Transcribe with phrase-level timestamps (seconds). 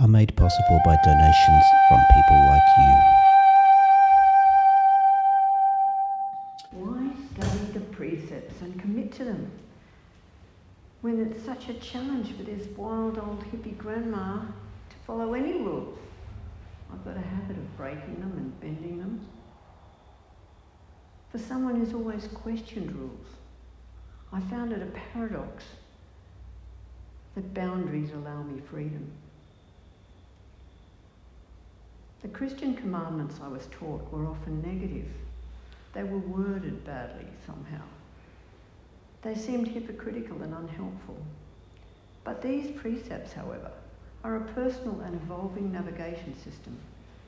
[0.00, 3.00] are made possible by donations from people like you.
[6.70, 9.50] Why study the precepts and commit to them
[11.00, 15.98] when it's such a challenge for this wild old hippie grandma to follow any rules?
[16.92, 19.26] I've got a habit of breaking them and bending them.
[21.32, 23.26] For someone who's always questioned rules,
[24.32, 25.64] I found it a paradox
[27.34, 29.10] that boundaries allow me freedom.
[32.22, 35.06] The Christian commandments I was taught were often negative.
[35.92, 37.84] They were worded badly somehow.
[39.22, 41.18] They seemed hypocritical and unhelpful.
[42.24, 43.70] But these precepts, however,
[44.24, 46.76] are a personal and evolving navigation system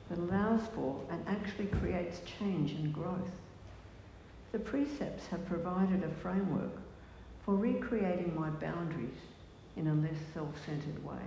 [0.09, 3.31] that allows for and actually creates change and growth.
[4.51, 6.75] The precepts have provided a framework
[7.45, 9.17] for recreating my boundaries
[9.77, 11.23] in a less self-centered way.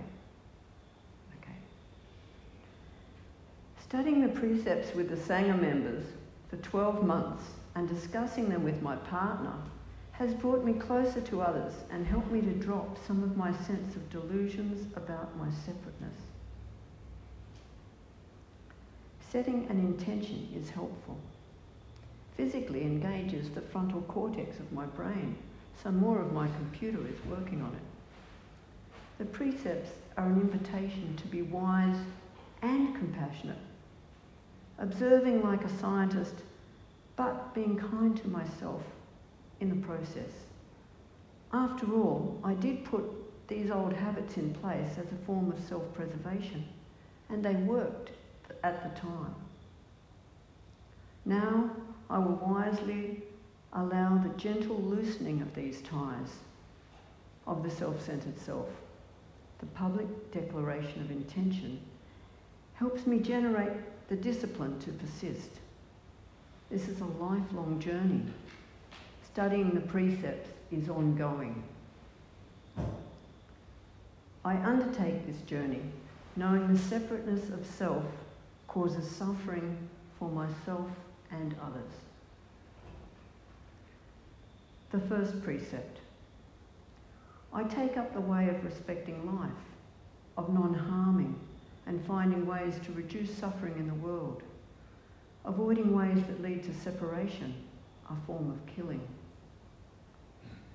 [3.87, 6.05] Studying the precepts with the Sangha members
[6.49, 7.43] for 12 months
[7.75, 9.53] and discussing them with my partner
[10.13, 13.95] has brought me closer to others and helped me to drop some of my sense
[13.95, 16.17] of delusions about my separateness.
[19.29, 21.19] Setting an intention is helpful.
[22.37, 25.37] Physically engages the frontal cortex of my brain,
[25.83, 29.19] so more of my computer is working on it.
[29.19, 31.97] The precepts are an invitation to be wise
[32.63, 33.59] and compassionate,
[34.79, 36.35] observing like a scientist,
[37.15, 38.81] but being kind to myself
[39.59, 40.31] in the process.
[41.53, 43.03] After all, I did put
[43.47, 46.65] these old habits in place as a form of self-preservation,
[47.29, 48.11] and they worked
[48.63, 49.35] at the time.
[51.25, 51.71] Now
[52.09, 53.23] I will wisely
[53.73, 56.29] allow the gentle loosening of these ties
[57.47, 58.69] of the self-centered self.
[59.59, 61.79] The public declaration of intention
[62.73, 63.71] helps me generate
[64.07, 65.49] the discipline to persist.
[66.69, 68.21] This is a lifelong journey
[69.35, 71.61] Studying the precepts is ongoing.
[74.45, 75.81] I undertake this journey
[76.37, 78.05] knowing the separateness of self
[78.69, 79.77] causes suffering
[80.17, 80.87] for myself
[81.31, 81.91] and others.
[84.91, 85.99] The first precept.
[87.51, 89.51] I take up the way of respecting life,
[90.37, 91.37] of non-harming
[91.87, 94.43] and finding ways to reduce suffering in the world.
[95.45, 97.53] Avoiding ways that lead to separation,
[98.09, 99.01] a form of killing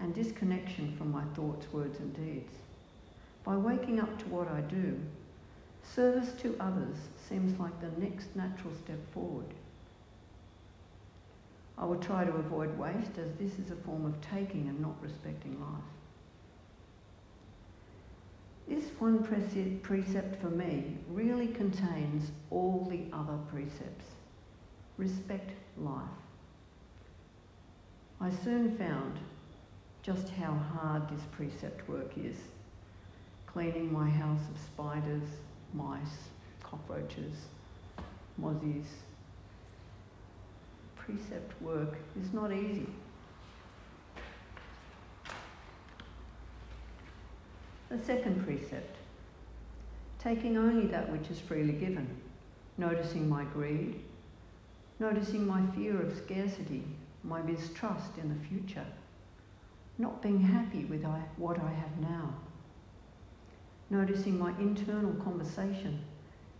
[0.00, 2.53] and disconnection from my thoughts, words and deeds.
[3.44, 4.99] By waking up to what I do,
[5.82, 6.97] service to others
[7.28, 9.47] seems like the next natural step forward.
[11.76, 15.00] I will try to avoid waste as this is a form of taking and not
[15.03, 15.82] respecting life.
[18.69, 24.05] This one precept for me really contains all the other precepts.
[24.99, 26.05] Respect life.
[28.21, 29.19] I soon found
[30.03, 32.37] just how hard this precept work is.
[33.47, 35.28] Cleaning my house of spiders,
[35.72, 36.28] mice,
[36.62, 37.32] cockroaches,
[38.38, 38.84] mozzies.
[40.97, 42.87] Precept work is not easy.
[47.91, 48.97] The second precept,
[50.21, 52.09] taking only that which is freely given,
[52.78, 53.99] noticing my greed,
[55.01, 56.84] noticing my fear of scarcity,
[57.25, 58.87] my mistrust in the future.
[59.99, 61.05] Not being happy with
[61.37, 62.33] what I have now.
[63.91, 65.99] Noticing my internal conversation,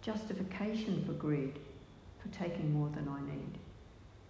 [0.03, 1.61] justification for greed,
[2.19, 3.57] for taking more than I need,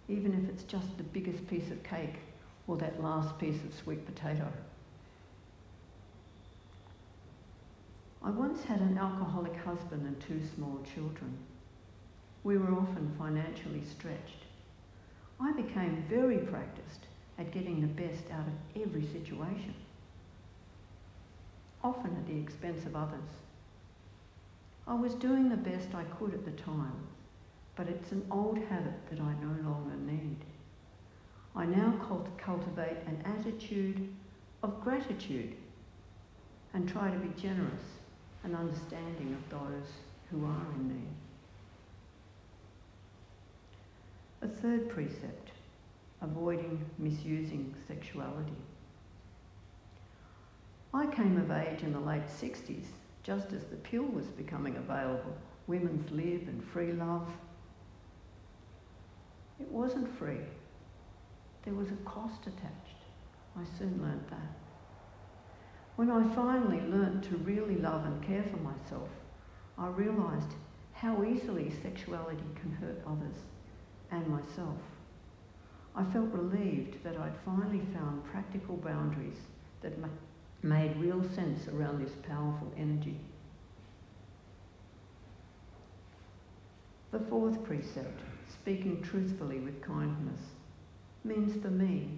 [0.07, 2.19] even if it's just the biggest piece of cake
[2.67, 4.47] or that last piece of sweet potato.
[8.23, 11.35] I once had an alcoholic husband and two small children.
[12.43, 14.45] We were often financially stretched.
[15.39, 17.07] I became very practiced
[17.39, 19.73] at getting the best out of every situation,
[21.83, 23.29] often at the expense of others.
[24.87, 27.07] I was doing the best I could at the time,
[27.75, 30.37] but it's an old habit that I no longer need.
[31.55, 34.07] I now cult- cultivate an attitude
[34.61, 35.55] of gratitude
[36.75, 37.81] and try to be generous
[38.43, 39.87] an understanding of those
[40.29, 41.07] who are in need.
[44.41, 45.51] A third precept,
[46.21, 48.55] avoiding misusing sexuality.
[50.93, 52.85] I came of age in the late 60s,
[53.23, 55.35] just as the pill was becoming available,
[55.67, 57.27] women's lib and free love.
[59.59, 60.41] It wasn't free.
[61.63, 62.97] There was a cost attached.
[63.55, 64.60] I soon learnt that.
[66.01, 69.07] When I finally learnt to really love and care for myself,
[69.77, 70.51] I realised
[70.93, 73.35] how easily sexuality can hurt others
[74.09, 74.79] and myself.
[75.95, 79.37] I felt relieved that I'd finally found practical boundaries
[79.83, 80.07] that ma-
[80.63, 83.19] made real sense around this powerful energy.
[87.11, 88.21] The fourth precept,
[88.51, 90.41] speaking truthfully with kindness,
[91.23, 92.09] means for me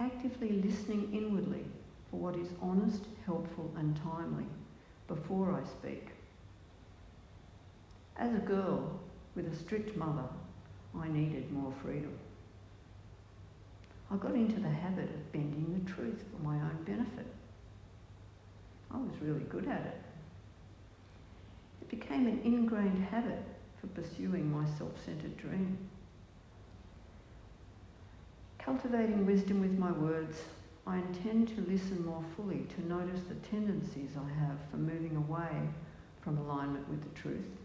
[0.00, 1.66] actively listening inwardly
[2.10, 4.44] for what is honest, helpful, and timely
[5.08, 6.08] before I speak.
[8.16, 8.98] As a girl
[9.34, 10.24] with a strict mother,
[10.98, 12.16] I needed more freedom.
[14.10, 17.26] I got into the habit of bending the truth for my own benefit.
[18.90, 20.02] I was really good at it.
[21.82, 23.42] It became an ingrained habit
[23.80, 25.76] for pursuing my self centered dream.
[28.58, 30.38] Cultivating wisdom with my words,
[30.86, 35.68] I intend to listen more fully to notice the tendencies I have for moving away
[36.20, 37.58] from alignment with the truth,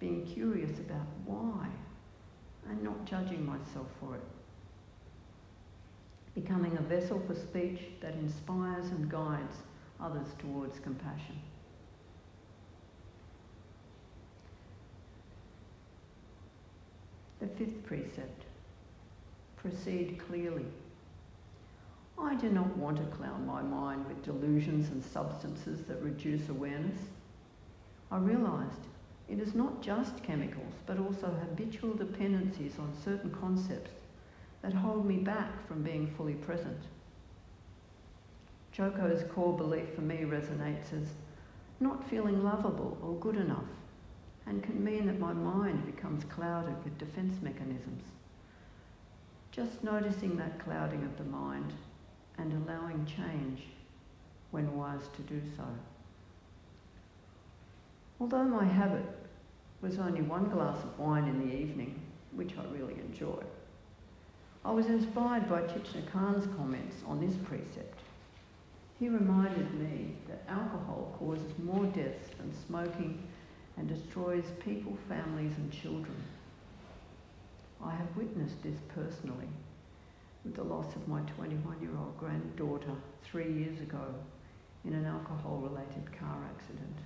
[0.00, 1.68] being curious about why,
[2.68, 4.22] and not judging myself for it.
[6.34, 9.56] Becoming a vessel for speech that inspires and guides
[10.00, 11.38] others towards compassion.
[17.38, 18.44] The fifth precept
[19.56, 20.66] proceed clearly.
[22.40, 26.98] I do not want to cloud my mind with delusions and substances that reduce awareness.
[28.10, 28.80] I realised
[29.28, 33.90] it is not just chemicals, but also habitual dependencies on certain concepts
[34.62, 36.80] that hold me back from being fully present.
[38.72, 41.08] Joko's core belief for me resonates as
[41.78, 43.68] not feeling lovable or good enough
[44.46, 48.04] and can mean that my mind becomes clouded with defense mechanisms.
[49.52, 51.74] Just noticing that clouding of the mind
[52.40, 53.62] and allowing change
[54.50, 55.64] when wise to do so.
[58.18, 59.04] Although my habit
[59.82, 62.00] was only one glass of wine in the evening,
[62.34, 63.42] which I really enjoy,
[64.64, 68.00] I was inspired by Thich Nhat Hanh's comments on this precept.
[68.98, 73.22] He reminded me that alcohol causes more deaths than smoking
[73.78, 76.22] and destroys people, families, and children.
[77.82, 79.48] I have witnessed this personally
[80.44, 84.14] the loss of my 21 year old granddaughter three years ago
[84.84, 86.96] in an alcohol related car accident.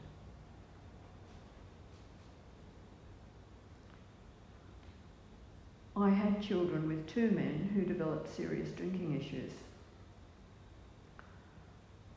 [5.96, 9.52] I had children with two men who developed serious drinking issues.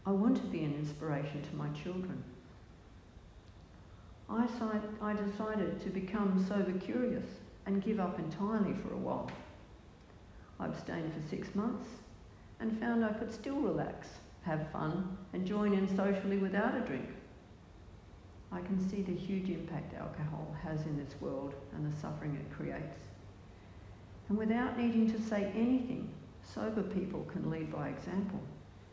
[0.06, 2.24] I want to be an inspiration to my children.
[4.30, 4.48] I,
[5.02, 7.26] I decided to become sober curious
[7.66, 9.30] and give up entirely for a while.
[10.60, 11.88] I abstained for six months
[12.60, 14.08] and found I could still relax,
[14.44, 17.10] have fun, and join in socially without a drink.
[18.52, 22.56] I can see the huge impact alcohol has in this world and the suffering it
[22.56, 22.98] creates.
[24.30, 26.10] And without needing to say anything,
[26.44, 28.40] sober people can lead by example,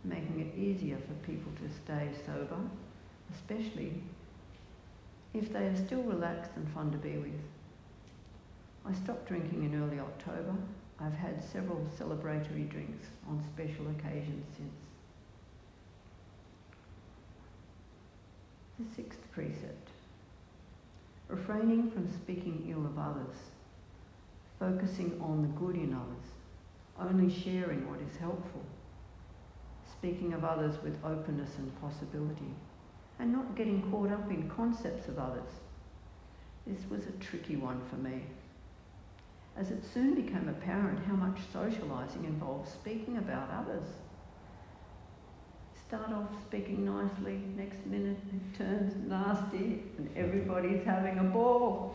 [0.04, 2.58] making it easier for people to stay sober,
[3.32, 4.02] especially
[5.32, 7.40] if they are still relaxed and fun to be with.
[8.86, 10.54] I stopped drinking in early October.
[11.00, 14.70] I've had several celebratory drinks on special occasions since.
[18.78, 19.88] The sixth precept.
[21.28, 23.36] Refraining from speaking ill of others.
[24.58, 28.62] Focusing on the good in others, only sharing what is helpful,
[29.90, 32.54] speaking of others with openness and possibility,
[33.18, 35.50] and not getting caught up in concepts of others.
[36.66, 38.22] This was a tricky one for me,
[39.56, 43.86] as it soon became apparent how much socialising involves speaking about others.
[45.86, 51.94] Start off speaking nicely, next minute it turns nasty and everybody's having a ball.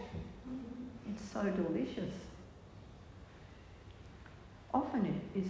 [1.09, 2.13] It's so delicious
[4.73, 5.47] often it is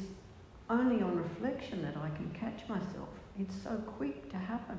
[0.69, 3.09] only on reflection that I can catch myself.
[3.39, 4.77] It's so quick to happen.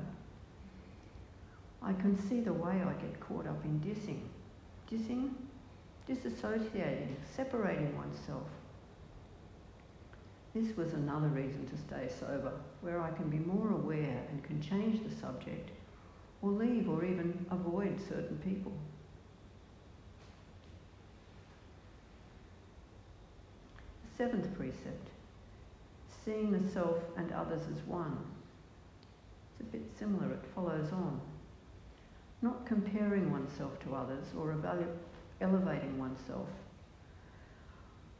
[1.81, 4.21] I can see the way I get caught up in dissing.
[4.89, 5.31] Dissing,
[6.09, 8.47] disassociating, separating oneself.
[10.53, 14.61] This was another reason to stay sober, where I can be more aware and can
[14.61, 15.69] change the subject,
[16.41, 18.73] or leave or even avoid certain people.
[24.17, 25.11] Seventh precept
[26.23, 28.17] seeing the self and others as one.
[29.59, 31.19] It's a bit similar, it follows on.
[32.41, 34.97] Not comparing oneself to others or evalu-
[35.41, 36.47] elevating oneself.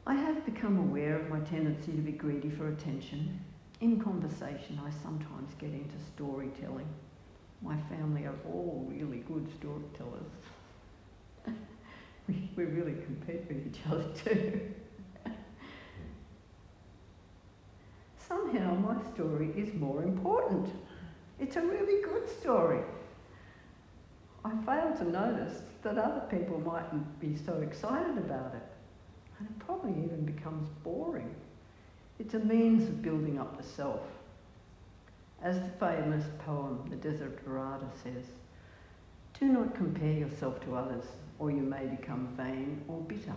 [0.06, 3.40] I have become aware of my tendency to be greedy for attention.
[3.80, 6.88] In conversation, I sometimes get into storytelling.
[7.62, 10.32] My family are all really good storytellers.
[12.26, 14.60] we, we really compete with each other too.
[18.28, 20.68] Somehow my story is more important.
[21.38, 22.80] It's a really good story.
[24.44, 28.62] I fail to notice that other people mightn't be so excited about it,
[29.38, 31.34] and it probably even becomes boring.
[32.18, 34.00] It's a means of building up the self.
[35.42, 38.24] As the famous poem, The Desiderata, says,
[39.38, 41.04] do not compare yourself to others,
[41.38, 43.34] or you may become vain or bitter.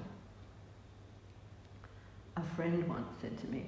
[2.38, 3.66] A friend once said to me,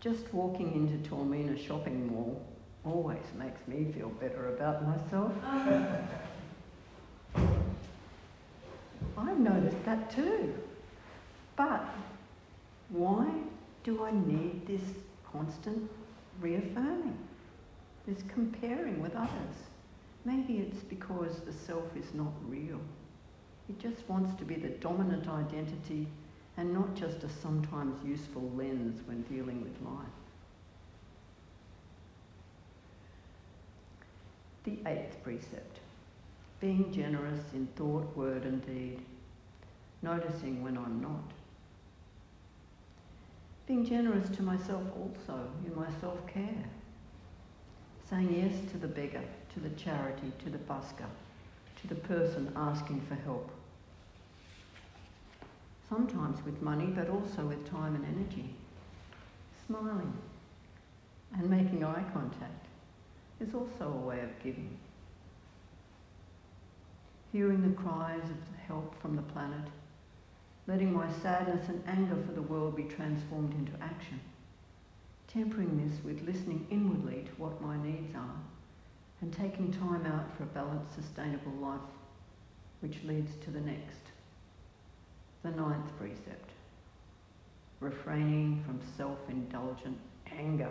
[0.00, 2.44] just walking into Taormina shopping mall
[2.84, 5.32] always makes me feel better about myself.
[9.22, 10.54] I've noticed that too.
[11.56, 11.84] But
[12.88, 13.28] why
[13.84, 14.82] do I need this
[15.30, 15.90] constant
[16.40, 17.18] reaffirming,
[18.06, 19.56] this comparing with others?
[20.24, 22.80] Maybe it's because the self is not real.
[23.68, 26.06] It just wants to be the dominant identity
[26.56, 30.06] and not just a sometimes useful lens when dealing with life.
[34.64, 35.80] The eighth precept
[36.60, 39.00] being generous in thought, word, and deed,
[40.02, 41.32] noticing when I'm not.
[43.66, 46.64] Being generous to myself also in my self care.
[48.10, 49.22] Saying yes to the beggar,
[49.54, 51.08] to the charity, to the busker,
[51.80, 53.50] to the person asking for help
[55.92, 58.54] sometimes with money, but also with time and energy.
[59.66, 60.12] Smiling
[61.34, 62.66] and making eye contact
[63.40, 64.78] is also a way of giving.
[67.30, 69.68] Hearing the cries of help from the planet,
[70.66, 74.20] letting my sadness and anger for the world be transformed into action,
[75.26, 78.40] tempering this with listening inwardly to what my needs are,
[79.20, 81.80] and taking time out for a balanced, sustainable life
[82.80, 84.00] which leads to the next.
[85.42, 86.50] The ninth precept
[87.82, 89.98] refraining from self indulgent
[90.30, 90.70] anger.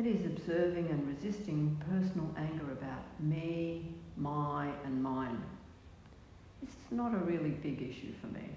[0.00, 3.84] That is observing and resisting personal anger about me,
[4.16, 5.42] my, and mine.
[6.62, 8.48] It's not a really big issue for me.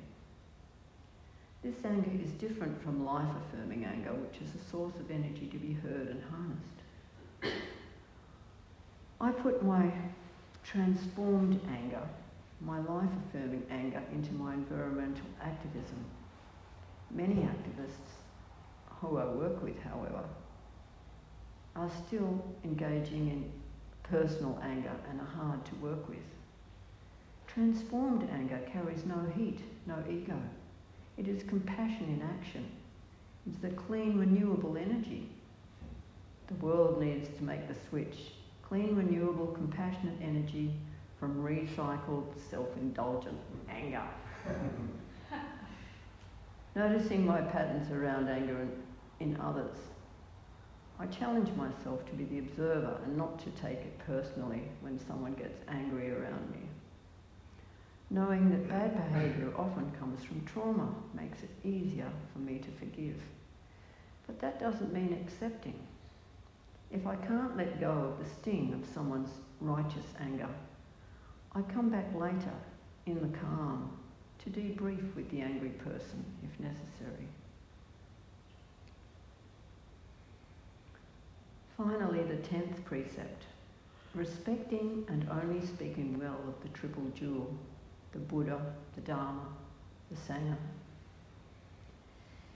[1.62, 5.58] This anger is different from life affirming anger, which is a source of energy to
[5.58, 7.60] be heard and harnessed.
[9.20, 9.92] I put my
[10.64, 12.08] transformed anger,
[12.62, 16.06] my life affirming anger, into my environmental activism.
[17.12, 18.14] Many activists
[19.02, 20.24] who I work with, however,
[21.76, 23.52] are still engaging in
[24.04, 26.20] personal anger and are hard to work with.
[27.48, 30.40] Transformed anger carries no heat, no ego.
[31.18, 32.66] It is compassion in action.
[33.48, 35.30] It's the clean, renewable energy.
[36.48, 38.34] The world needs to make the switch
[38.68, 40.74] clean, renewable, compassionate energy
[41.20, 43.38] from recycled, self-indulgent
[43.70, 44.02] anger.
[46.76, 48.72] Noticing my patterns around anger in,
[49.20, 49.78] in others,
[51.00, 55.34] I challenge myself to be the observer and not to take it personally when someone
[55.34, 56.62] gets angry around me.
[58.10, 63.20] Knowing that bad behaviour often comes from trauma makes it easier for me to forgive.
[64.28, 65.80] But that doesn't mean accepting.
[66.92, 70.50] If I can't let go of the sting of someone's righteous anger,
[71.54, 72.54] I come back later
[73.08, 73.98] in the calm
[74.44, 77.28] to debrief with the angry person if necessary.
[81.84, 83.44] Finally, the tenth precept
[84.16, 87.54] respecting and only speaking well of the triple jewel,
[88.14, 89.48] the Buddha, the Dharma,
[90.10, 90.56] the Sangha.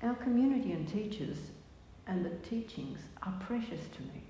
[0.01, 1.37] Our community and teachers
[2.05, 4.23] and the teachings are precious to me.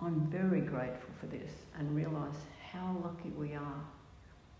[0.00, 3.84] I'm very grateful for this and realise how lucky we are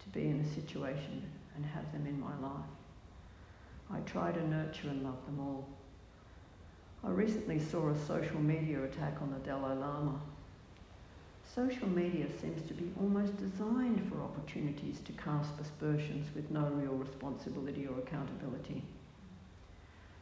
[0.02, 1.23] to be in a situation
[1.57, 2.69] and have them in my life.
[3.90, 5.67] I try to nurture and love them all.
[7.05, 10.21] I recently saw a social media attack on the Dalai Lama.
[11.55, 16.95] Social media seems to be almost designed for opportunities to cast aspersions with no real
[16.95, 18.83] responsibility or accountability.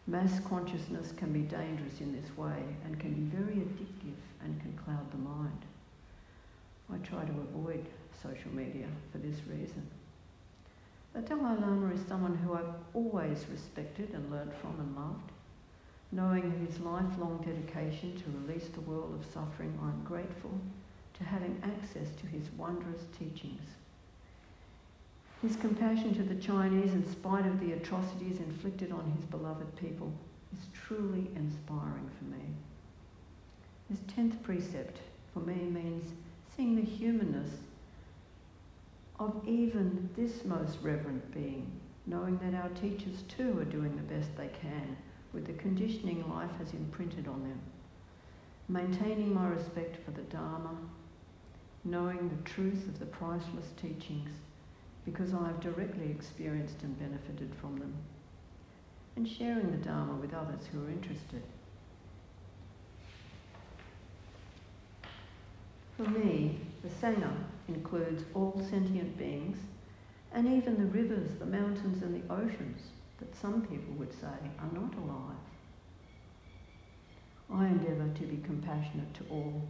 [0.06, 4.78] Mass consciousness can be dangerous in this way and can be very addictive and can
[4.84, 5.64] cloud the mind.
[6.92, 7.84] I try to avoid
[8.22, 9.84] social media for this reason.
[11.14, 15.32] The Dalai Lama is someone who I've always respected and learned from and loved.
[16.12, 20.52] Knowing his lifelong dedication to release the world of suffering, I'm grateful
[21.14, 23.62] to having access to his wondrous teachings.
[25.42, 30.12] His compassion to the Chinese, in spite of the atrocities inflicted on his beloved people,
[30.52, 32.44] is truly inspiring for me.
[33.90, 35.00] His tenth precept
[35.34, 36.12] for me means
[36.56, 37.50] seeing the humanness
[39.18, 41.70] of even this most reverent being,
[42.06, 44.96] knowing that our teachers too are doing the best they can
[45.36, 47.60] with the conditioning life has imprinted on them.
[48.70, 50.74] Maintaining my respect for the Dharma,
[51.84, 54.30] knowing the truth of the priceless teachings
[55.04, 57.94] because I have directly experienced and benefited from them,
[59.14, 61.42] and sharing the Dharma with others who are interested.
[65.98, 67.32] For me, the Sangha
[67.68, 69.58] includes all sentient beings
[70.32, 72.80] and even the rivers, the mountains, and the oceans
[73.18, 74.26] that some people would say
[74.58, 75.36] are not alive.
[77.52, 79.62] I endeavour to be compassionate to all.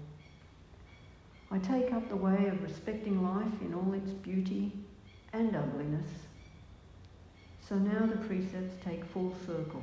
[1.50, 4.72] I take up the way of respecting life in all its beauty
[5.32, 6.10] and ugliness.
[7.68, 9.82] So now the precepts take full circle,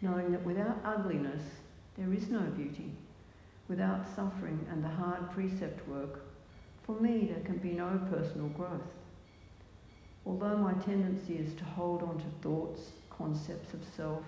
[0.00, 1.42] knowing that without ugliness
[1.96, 2.92] there is no beauty.
[3.68, 6.20] Without suffering and the hard precept work,
[6.84, 8.80] for me there can be no personal growth.
[10.26, 12.80] Although my tendency is to hold on to thoughts,
[13.10, 14.24] concepts of self,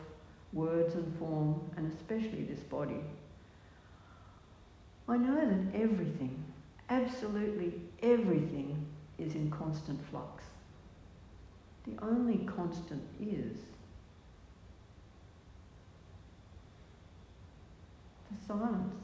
[0.52, 3.00] words and form, and especially this body,
[5.09, 6.45] I know that everything,
[6.88, 8.87] absolutely everything,
[9.19, 10.45] is in constant flux.
[11.87, 13.57] The only constant is
[18.31, 18.95] the silence,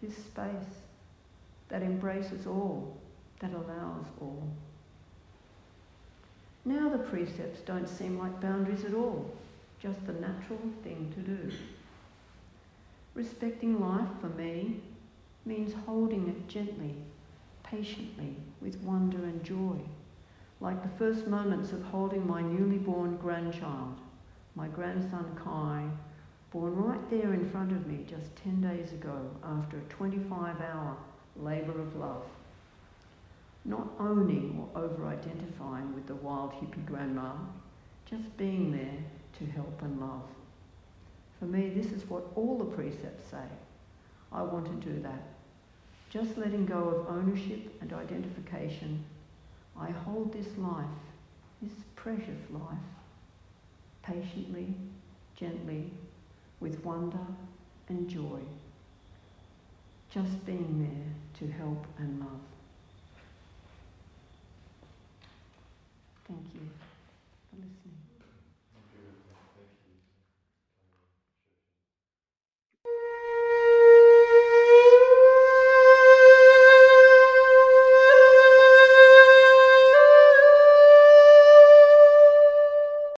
[0.00, 0.82] this space
[1.68, 2.96] that embraces all,
[3.42, 4.48] that allows all.
[6.64, 9.28] Now the precepts don't seem like boundaries at all,
[9.80, 11.52] just the natural thing to do.
[13.14, 14.80] Respecting life for me
[15.44, 16.94] means holding it gently,
[17.64, 19.76] patiently, with wonder and joy,
[20.60, 23.98] like the first moments of holding my newly born grandchild,
[24.54, 25.88] my grandson Kai,
[26.52, 30.96] born right there in front of me just 10 days ago after a 25 hour
[31.36, 32.22] labour of love
[33.64, 37.32] not owning or over identifying with the wild hippie grandma,
[38.04, 38.98] just being there
[39.38, 40.28] to help and love.
[41.38, 43.46] For me, this is what all the precepts say.
[44.32, 45.22] I want to do that.
[46.10, 49.04] Just letting go of ownership and identification,
[49.78, 50.84] I hold this life,
[51.62, 52.62] this precious life,
[54.02, 54.74] patiently,
[55.36, 55.90] gently,
[56.60, 57.26] with wonder
[57.88, 58.40] and joy.
[60.12, 62.51] Just being there to help and love.
[66.32, 66.91] Thank you.